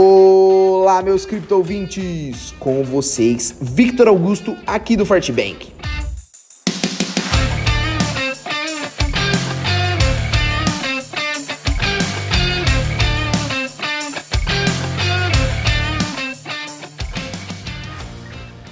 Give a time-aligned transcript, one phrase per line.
[0.00, 2.54] Olá, meus cripto ouvintes!
[2.60, 5.72] Com vocês, Victor Augusto, aqui do Fortbank.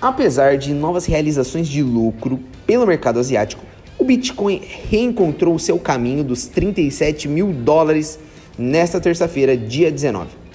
[0.00, 3.64] Apesar de novas realizações de lucro pelo mercado asiático,
[3.98, 8.20] o Bitcoin reencontrou seu caminho dos 37 mil dólares
[8.56, 10.46] nesta terça-feira, dia 19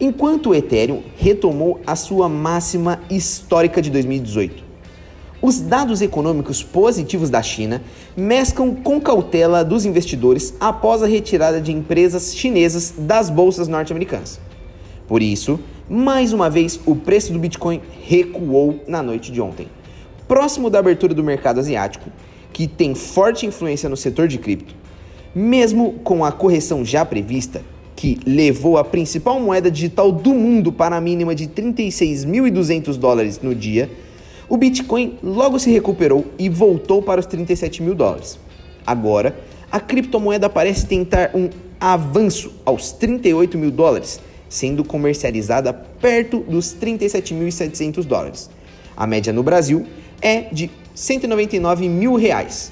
[0.00, 4.64] enquanto o Ethereum retomou a sua máxima histórica de 2018.
[5.40, 7.82] Os dados econômicos positivos da China
[8.16, 14.40] mesclam com cautela dos investidores após a retirada de empresas chinesas das bolsas norte-americanas.
[15.06, 19.68] Por isso, mais uma vez, o preço do Bitcoin recuou na noite de ontem.
[20.26, 22.10] Próximo da abertura do mercado asiático,
[22.52, 24.74] que tem forte influência no setor de cripto,
[25.34, 27.62] mesmo com a correção já prevista,
[27.96, 33.54] que levou a principal moeda digital do mundo para a mínima de 36.200 dólares no
[33.54, 33.90] dia,
[34.48, 38.38] o Bitcoin logo se recuperou e voltou para os 37 mil dólares.
[38.86, 39.34] Agora,
[39.72, 41.48] a criptomoeda parece tentar um
[41.80, 48.50] avanço aos 38 mil dólares, sendo comercializada perto dos 37.700 dólares.
[48.96, 49.86] A média no Brasil
[50.20, 52.70] é de 199 mil reais.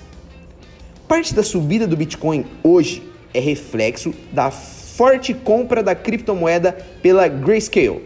[1.09, 4.51] Parte da subida do Bitcoin hoje é reflexo da
[4.97, 8.03] forte compra da criptomoeda pela Grayscale.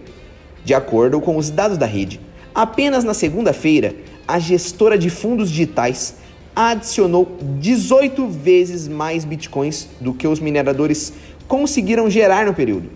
[0.65, 2.19] De acordo com os dados da rede,
[2.55, 3.95] apenas na segunda-feira,
[4.27, 6.17] a gestora de fundos digitais
[6.57, 11.13] adicionou 18 vezes mais bitcoins do que os mineradores
[11.47, 12.91] conseguiram gerar no período.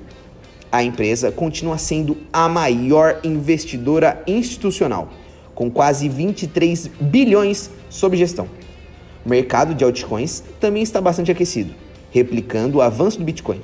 [0.70, 5.10] A empresa continua sendo a maior investidora institucional,
[5.54, 8.48] com quase 23 bilhões sob gestão.
[9.24, 11.74] O mercado de altcoins também está bastante aquecido,
[12.10, 13.60] replicando o avanço do Bitcoin.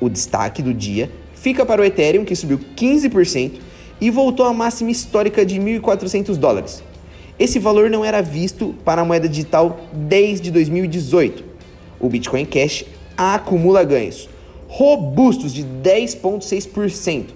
[0.00, 3.52] O destaque do dia fica para o Ethereum, que subiu 15%
[4.00, 6.82] e voltou à máxima histórica de 1.400 dólares.
[7.38, 11.44] Esse valor não era visto para a moeda digital desde 2018.
[12.00, 12.84] O Bitcoin Cash
[13.16, 14.28] acumula ganhos
[14.68, 17.26] robustos de 10,6%.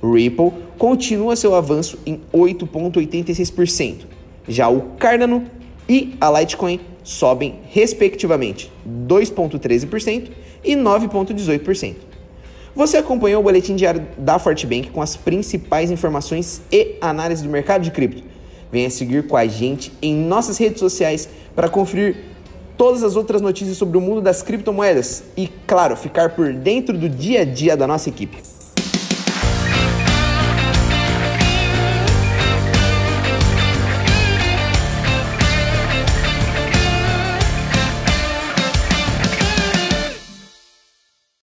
[0.00, 4.06] O Ripple continua seu avanço em 8,86%.
[4.46, 5.44] Já o Cardano
[5.88, 10.28] e a Litecoin sobem, respectivamente, 2,13%
[10.66, 11.94] e 9,18%.
[12.74, 17.82] Você acompanhou o boletim diário da Fortbank com as principais informações e análise do mercado
[17.82, 18.22] de cripto.
[18.70, 22.16] Venha seguir com a gente em nossas redes sociais para conferir
[22.76, 27.08] todas as outras notícias sobre o mundo das criptomoedas e, claro, ficar por dentro do
[27.08, 28.55] dia a dia da nossa equipe.